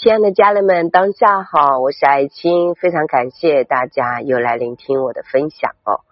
[0.00, 6.02] 亲爱的家人们，当下好，我是爱青，非常感谢大家又来聆听我的分享哦。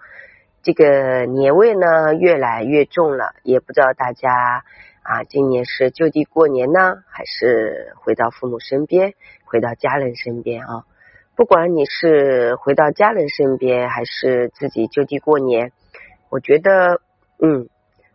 [0.64, 4.64] 这个年味呢越来越重了，也不知道大家
[5.03, 9.14] 啊，今年是就地过年呢，还是回到父母身边，
[9.44, 10.82] 回到家人身边啊？
[11.37, 15.71] 不管你是回到家人身边，还是自己就地过年，
[16.28, 17.00] 我觉得
[17.38, 17.68] 嗯，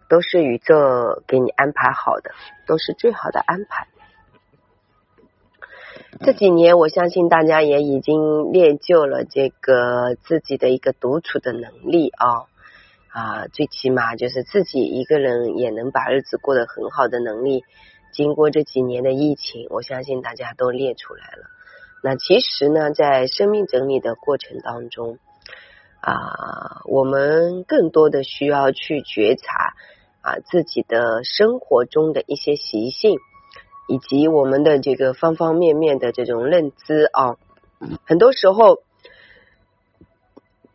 [0.10, 2.32] 都是宇宙给你安排好的，
[2.68, 3.88] 都是最好的安排。
[6.20, 12.46] 这几年，我相信大家也已经练就了这个自己的一个独处的能力啊
[13.08, 17.64] 啊，最起码就是自己一个人也能把日子过得很好的能力。
[18.12, 21.46] 经过这几年的疫情，我相信大家都练出来了。
[22.04, 25.18] 那其实呢，在生命整理的过程当中
[26.02, 29.74] 啊，我们更多的需要去觉察
[30.20, 33.18] 啊自己的生活中的一些习性。
[33.92, 37.36] 以及我们的这个方方面面的这种认知啊，
[38.06, 38.82] 很多时候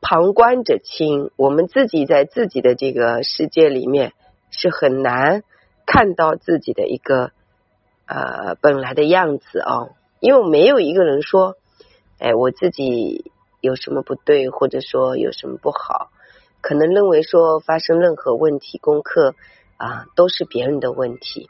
[0.03, 4.13] 旁观者清，我们自己在自己的这个世界里面
[4.51, 5.43] 是很难
[5.87, 7.31] 看到自己的一个
[8.05, 9.89] 呃本来的样子啊，
[10.21, 11.55] 因为没有一个人说，
[12.19, 16.11] 哎，我自己有什么不对，或者说有什么不好，
[16.61, 19.35] 可能认为说发生任何问题，功课
[19.79, 21.49] 啊都是别人的问题。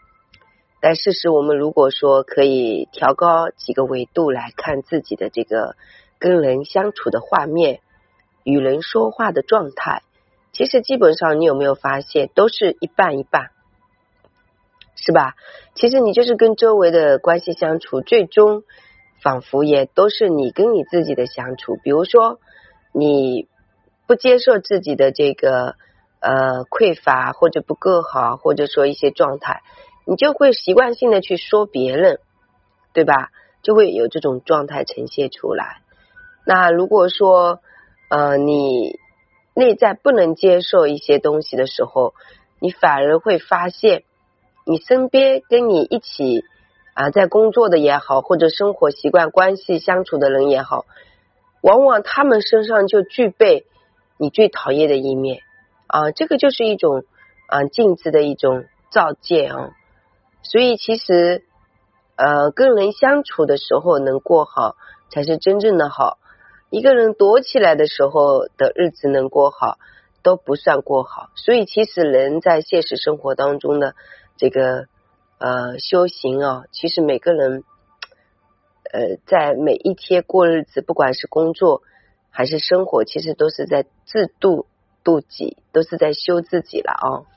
[0.80, 5.74] 但事实，我们如果说可以调高几个维度来看自己的这个
[6.18, 7.80] 跟人相处的画面、
[8.44, 10.02] 与人说话的状态，
[10.52, 13.50] 其实基本上你有没有发现，都是一半一半，
[14.94, 15.34] 是吧？
[15.74, 18.62] 其实你就是跟周围的关系相处，最终
[19.22, 21.76] 仿佛也都是你跟你自己的相处。
[21.82, 22.38] 比如说，
[22.92, 23.48] 你
[24.06, 25.74] 不接受自己的这个
[26.20, 29.62] 呃匮乏，或者不够好，或者说一些状态。
[30.06, 32.20] 你就会习惯性的去说别人，
[32.94, 33.30] 对吧？
[33.62, 35.82] 就会有这种状态呈现出来。
[36.44, 37.60] 那如果说
[38.08, 39.00] 呃你
[39.54, 42.14] 内在不能接受一些东西的时候，
[42.60, 44.04] 你反而会发现，
[44.64, 46.44] 你身边跟你一起
[46.94, 50.84] 啊在工作的也好，或者生活习惯关系相处的人也好，
[51.62, 53.66] 往往他们身上就具备
[54.16, 55.40] 你最讨厌的一面
[55.88, 56.12] 啊。
[56.12, 57.02] 这个就是一种
[57.48, 59.72] 啊镜子的一种照见啊。
[60.48, 61.42] 所以，其实，
[62.14, 64.76] 呃，跟人相处的时候能过好，
[65.10, 66.18] 才是真正的好。
[66.70, 69.78] 一个人躲起来的时候的日子能过好，
[70.22, 71.30] 都不算过好。
[71.34, 73.94] 所以，其实人在现实生活当中的
[74.36, 74.86] 这个
[75.38, 77.64] 呃修行啊，其实每个人
[78.92, 81.82] 呃在每一天过日子，不管是工作
[82.30, 84.66] 还是生活，其实都是在自度
[85.02, 87.35] 度己，都是在修自己了啊。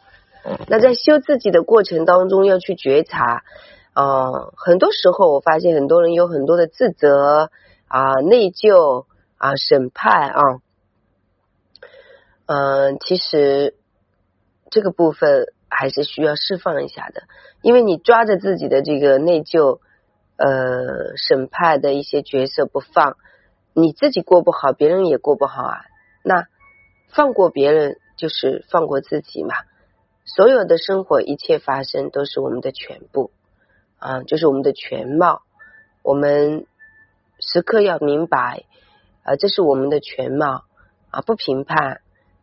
[0.67, 3.44] 那在修自己的过程当中，要去觉察
[3.94, 7.50] 啊，很多时候我发现很多人有很多的自责
[7.88, 9.05] 啊、内疚
[9.38, 10.41] 啊、审判啊，
[12.45, 13.75] 嗯，其实
[14.69, 17.23] 这个部分还是需要释放一下的，
[17.61, 19.79] 因为你抓着自己的这个内疚、
[20.38, 23.17] 呃、审判的一些角色不放，
[23.73, 25.81] 你自己过不好，别人也过不好啊。
[26.23, 26.45] 那
[27.09, 29.56] 放过别人，就是放过自己嘛。
[30.35, 33.31] 所有的生活一切发生都是我们的全部
[33.97, 35.41] 啊，就是我们的全貌。
[36.03, 36.67] 我们
[37.40, 38.63] 时刻要明白
[39.23, 40.66] 啊，这是我们的全貌
[41.09, 42.01] 啊，不评判，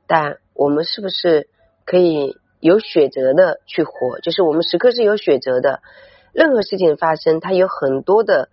[0.08, 1.48] 但我们是不是
[1.84, 4.18] 可以有选择的去活？
[4.18, 5.80] 就是我们时刻是有选择的。
[6.32, 8.48] 任何事情发生，它有很多的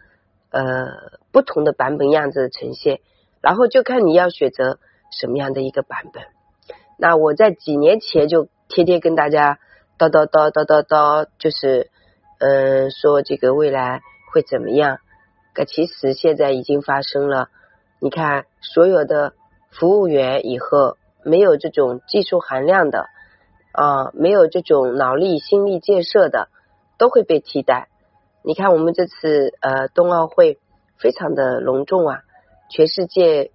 [0.51, 3.01] 呃不同的版本样子的呈现，
[3.41, 4.77] 然后就看你要选择
[5.11, 6.23] 什么样的一个版本。
[6.99, 8.47] 那我在几年前就。
[8.73, 9.59] 天天跟大家
[9.99, 11.91] 叨叨叨叨叨叨，就是
[12.39, 14.01] 嗯说这个未来
[14.31, 14.97] 会怎么样？
[15.53, 17.49] 可其实现在已经发生了。
[17.99, 19.33] 你看，所有的
[19.69, 23.05] 服务员以后没有这种技术含量的
[23.73, 26.47] 啊，没有这种脑力、心力建设的，
[26.97, 27.89] 都会被替代。
[28.41, 30.57] 你看，我们这次呃冬奥会
[30.97, 32.21] 非常的隆重啊，
[32.71, 33.51] 全世界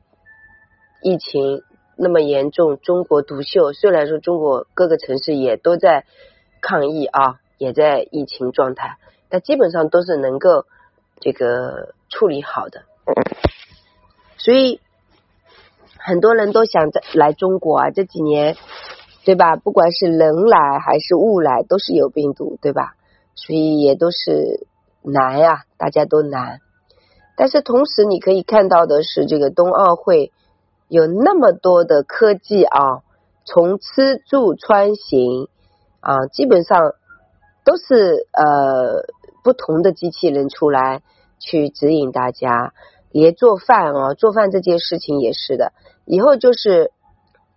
[1.02, 1.64] 疫情。
[2.00, 3.72] 那么严重，中国独秀。
[3.72, 6.04] 虽然说中国各个城市也都在
[6.60, 8.98] 抗疫啊，也在疫情状态，
[9.28, 10.64] 但基本上都是能够
[11.18, 12.82] 这个处理好的。
[14.36, 14.80] 所以
[15.98, 18.56] 很多人都想在来中国啊，这几年
[19.24, 19.56] 对吧？
[19.56, 22.94] 不管是人来还是物来，都是有病毒，对吧？
[23.34, 24.68] 所以也都是
[25.02, 26.60] 难呀，大家都难。
[27.36, 30.30] 但是同时，你可以看到的是，这个冬奥会。
[30.88, 33.02] 有那么多的科技啊，
[33.44, 35.48] 从吃住穿行
[36.00, 36.94] 啊，基本上
[37.64, 39.04] 都是呃
[39.44, 41.02] 不同的机器人出来
[41.38, 42.72] 去指引大家。
[43.10, 45.72] 连做饭啊，做饭这件事情也是的。
[46.04, 46.90] 以后就是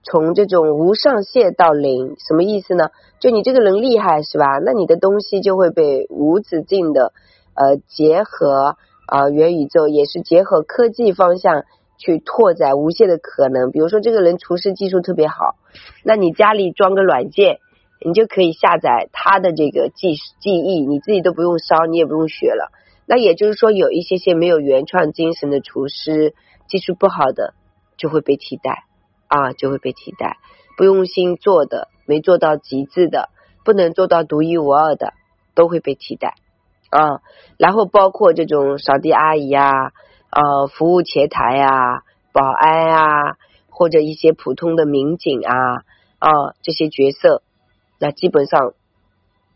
[0.01, 2.89] 从这种无上限到零，什么意思呢？
[3.19, 4.60] 就你这个人厉害是吧？
[4.60, 7.12] 那你的东西就会被无止境的
[7.54, 8.77] 呃结合
[9.07, 11.66] 啊元宇宙，也是结合科技方向
[12.01, 13.69] 去拓展无限的可能。
[13.69, 15.56] 比如说这个人厨师技术特别好，
[16.03, 17.59] 那你家里装个软件，
[18.03, 22.71] 你就可以下载他的这个技技艺，你自己都不用烧，你也不用学了。
[23.06, 26.33] 那也就是说，有一些些没有原创精神的厨师，
[26.68, 27.53] 技术不好的
[27.98, 28.86] 就会被替代
[29.27, 30.38] 啊，就会被替代。
[30.77, 33.30] 不用心做的，没做到极致的，
[33.63, 35.13] 不能做到独一无二的，
[35.53, 36.36] 都会被替代
[36.89, 37.21] 啊。
[37.57, 39.92] 然后包括这种扫地阿姨啊，
[40.31, 43.38] 呃，服务前台啊，保安啊，
[43.69, 45.83] 或者一些普通的民警啊
[46.19, 46.31] 啊
[46.62, 47.44] 这些角色，
[48.00, 48.74] 那基本上。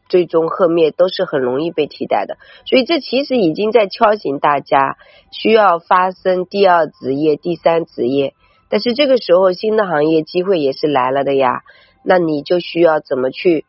[0.07, 2.37] 最终破灭都是很容易被替代的，
[2.67, 4.97] 所以这其实已经在敲醒大家
[5.31, 8.35] 需要发生第二职业、第三职业。
[8.69, 11.63] 但是这个时候新的行业机会也是来了的呀，
[12.03, 13.65] 那你就需要怎么去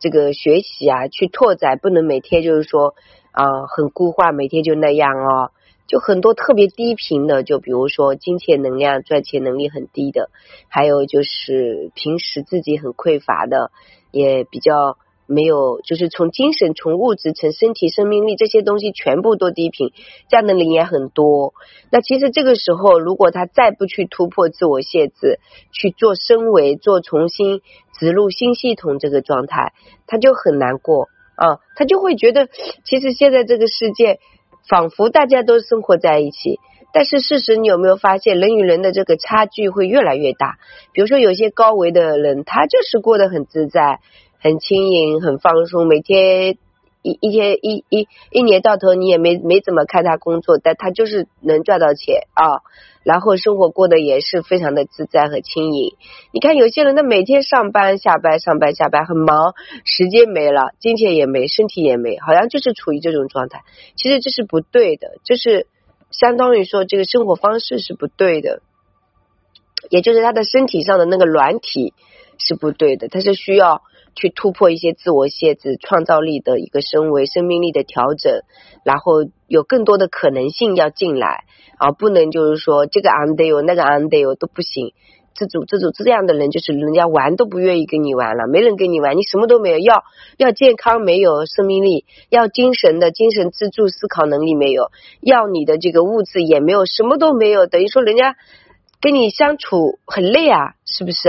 [0.00, 2.96] 这个学习啊，去拓展，不能每天就是说
[3.30, 5.52] 啊很固化，每天就那样哦。
[5.86, 10.30] 就很多特别低频的，就比如说金钱能量、赚钱能力很低的，
[10.68, 13.70] 还有就是平时自己很匮乏的，
[14.10, 14.98] 也比较。
[15.28, 19.90] 没有，就是从精神、从物质、从身体、生命力这些东西全部都低频，
[20.28, 21.52] 这样的人也很多。
[21.90, 25.40] 那其实这个时候，如果他再不去突破自我限制，
[25.72, 27.60] 去做升维、做重新
[27.98, 29.72] 植入新系统这个状态，
[30.06, 32.48] 他就很难过啊，他就会觉得，
[32.84, 34.20] 其实现在这个世界
[34.68, 36.60] 仿佛大家都生活在一起，
[36.92, 40.58] 但是事实你有没有发现，人与人的这个差距会越来越大？
[40.92, 44.00] 比如说有些高维的人，他就是过得很自在。
[44.38, 46.58] 很轻盈，很放松，每天
[47.06, 52.66] 一一天一一一年到头，你也没没怎么看他工作，但他就是能赚到钱啊，
[53.04, 55.94] 然后生活过得也是非常的自在和轻盈。
[56.32, 59.54] 你看有些人，他每天上班下班上班下班很忙，
[59.84, 63.62] 时间没了，金钱也没，身体也没，好像就是处于这种状态。
[63.94, 65.68] 其实这是不对的，就是
[66.10, 68.62] 相当于说这个生活方式是不对的，
[69.90, 71.94] 也就是他的身体上的那个软体
[72.36, 73.82] 是不对的，他是需要。
[74.16, 78.40] 去突破一些自我限制，创造力的一个升维，生命力的调整，
[78.82, 81.44] 然后有更多的可能性要进来
[81.78, 81.92] 啊！
[81.92, 84.94] 不能就是说这个 under 那个 under 都不行，
[85.34, 90.02] 这种这种这样的人就是人家玩都不愿意跟你玩了，没人跟你玩，你什么都没有，要
[90.38, 94.90] 要健康没有生命力，要精神的精神自助思考能力没有，
[95.20, 98.34] 要你的这个物质也没有，什么都没有，等于说人家
[99.00, 101.28] 跟你相处很累啊，是不是？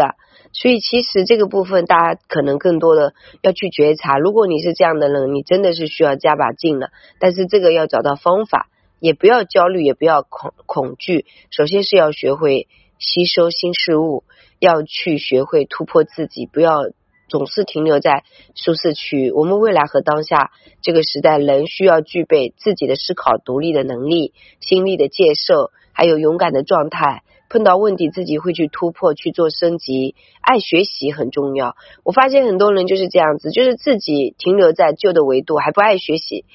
[0.59, 3.13] 所以其实这个部分，大家可能更多的
[3.43, 4.17] 要去觉察。
[4.17, 6.89] 如果你是这样的人，你真的是需要加把劲了。
[7.19, 8.67] 但是这个要找到方法，
[8.99, 11.27] 也不要焦虑，也不要恐恐惧。
[11.51, 12.67] 首先是要学会
[12.97, 14.23] 吸收新事物，
[14.57, 16.89] 要去学会突破自己，不要
[17.29, 18.23] 总是停留在
[18.55, 19.31] 舒适区。
[19.31, 20.49] 我们未来和当下
[20.81, 27.21] 这个时代，人需要具备自己的思考、独立的能力、心力的建设，还有勇敢的状态。
[27.49, 31.75] 碰到问题自己会去突破去做升级，爱学习很重要。
[32.03, 36.45] 我发现很多人就是这样子，就是自己停留在旧的维度，还不爱学习，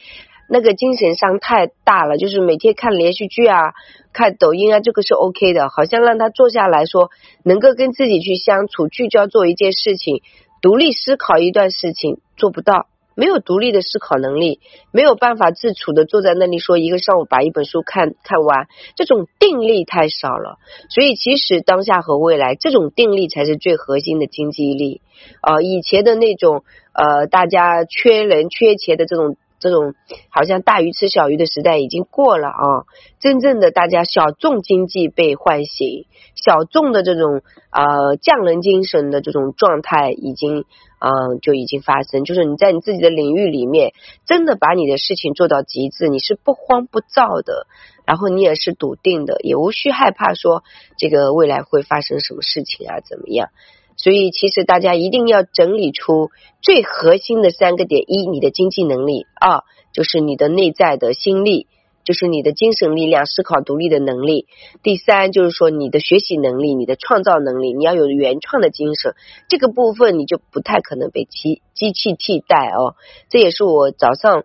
[0.48, 2.16] 那个精神伤太大了。
[2.16, 3.72] 就是每天看连续剧啊，
[4.12, 5.68] 看抖音啊，这个是 OK 的。
[5.68, 7.10] 好像让他坐下来说，
[7.42, 10.22] 能够跟自己去相处，聚焦做一件事情，
[10.60, 12.86] 独立思考一段事情，做不到。
[13.14, 18.66] 没有独立的思考能力，没有办法自处的坐在那里说一个上午把一本书看看完，
[18.96, 20.58] 这种定力太少了。
[20.88, 25.00] 所以其实当下和未来这种定力才是最核心的经济力
[25.40, 25.60] 啊！
[25.60, 29.36] 以前的那种呃，大家缺人缺钱的这种。
[29.62, 29.94] 这种
[30.28, 32.82] 好像大鱼吃小鱼的时代已经过了啊！
[33.20, 40.64] 真正的大家小众经济被唤醒，小众的这种呃匠人精神的这种状态已经
[41.02, 42.24] 嗯就已经发生。
[42.24, 43.92] 就是你在你自己的领域里面，
[44.24, 47.66] 真的把你的事情做到极致，你是不慌不躁的，
[48.06, 50.62] 然后你也是笃定的，也无需害怕说
[50.96, 53.48] 这个未来会发生什么事情啊怎么样。
[53.96, 56.30] 所以，其实大家一定要整理出
[56.62, 61.66] 最核心的三个点：一，你的经济能力；二，就是你的内在的心力，
[62.04, 64.46] 就是你的精神力量、思考独立的能力；
[64.82, 69.14] 第三，就是说你的学习能力、你的创造能力，你要有原创的精神。
[69.48, 72.96] 这个部分你就不太可能被机机器替代哦。
[73.28, 74.44] 这也是我早上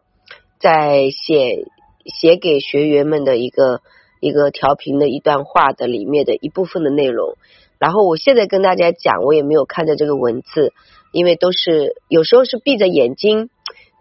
[0.59, 1.65] 在写
[2.05, 3.81] 写给学员们的一个
[4.19, 7.35] 一个调频的一段话的里面的一部分的内容。
[7.79, 10.73] 然后我现在跟大家讲，我也没有看着这个文字，
[11.11, 13.49] 因为都是有时候是闭着眼睛，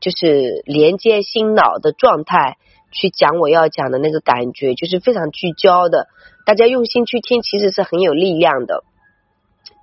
[0.00, 2.56] 就是连接心脑的状态
[2.96, 6.08] 去讲我要讲的那个感觉，就是非常聚焦的。
[6.46, 8.84] 大家用心去听，其实是很有力量的。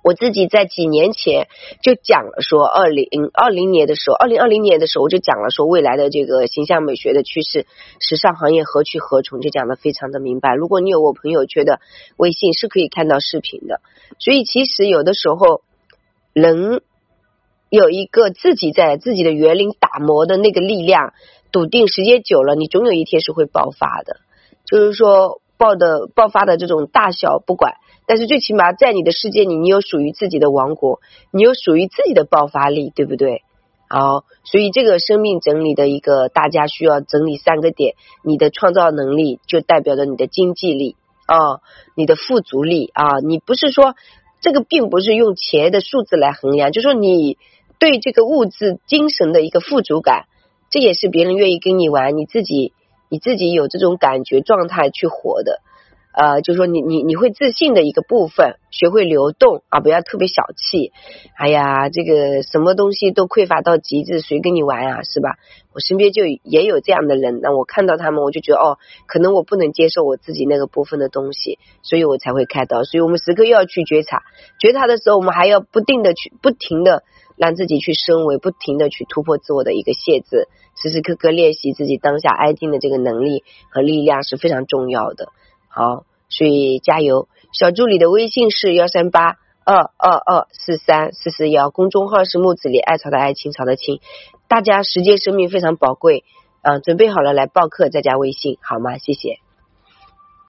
[0.02, 1.48] 我自己在几年前
[1.82, 7.66] 就讲了，说二零二零年的时候，二零二零年的时候我就讲了，说未来的这个形象美学的趋势，
[8.00, 10.54] 时尚行业何去何从，就讲的非常的明白。
[10.54, 11.80] 如果你有我朋友圈的
[12.16, 13.80] 微信，是可以看到视频的。
[14.18, 15.62] 所以其实有的时候，
[16.34, 16.82] 人
[17.74, 21.12] 有一个自己在自己的园林打磨的那个力量，
[21.50, 24.18] 笃定时间久了，你总有一天是会爆发的。
[24.64, 27.74] 就是说，爆的爆发的这种大小不管。
[28.06, 31.00] 但是最起码在你的世界里，你有属于自己的王国，
[31.30, 33.42] 你有属于自己的爆发力，对不对？
[33.88, 41.60] 好，所以这个生命整理的一个，大家需要整理三个点：你的创造能力就代表着你的经济力啊，
[41.96, 43.20] 你的富足力啊。
[43.20, 43.94] 你不是说
[44.40, 47.38] 这个，并不是用钱的数字来衡量，就说你
[47.78, 50.26] 对这个物质、精神的一个富足感，
[50.70, 52.72] 这也是别人愿意跟你玩，你自己
[53.08, 55.60] 你自己有这种感觉状态去活的。
[56.16, 60.92] 呃，就是说你你你会自信的一个部分，学会流动啊，不要特别小气。
[61.36, 65.02] 哎呀，这个什么东西都匮乏到极致，谁跟你玩啊？
[65.02, 65.36] 是吧？
[65.74, 72.84] 我身边就也有这样的人，那我看到他们，我就觉得哦，可能我不能接受我自己那个部分的东西，所以我才会开刀。
[72.84, 74.22] 所以我们时刻又要去觉察，
[74.60, 77.02] 觉察的时候，我们还要不定的去，不停的
[77.36, 80.46] 让自己去升维，不停的去突破自我的一个限制，
[80.80, 85.30] 时时刻刻练习自己当下安静的这个能力和力量是非常重要的。
[85.74, 87.26] 好，所以加油！
[87.52, 94.00] 小助理的微信是幺三八二二二四三四四幺，公众号是木子里艾草的爱青草的青。
[94.46, 96.22] 大家时间生命非常宝贵，
[96.62, 98.98] 嗯，准备好了来报课再加微信好吗？
[98.98, 99.43] 谢谢。